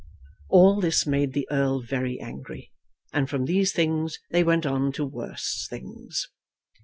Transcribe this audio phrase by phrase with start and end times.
[0.49, 2.71] All this made the Earl very angry,
[3.13, 6.27] and from these things they went on to worse things.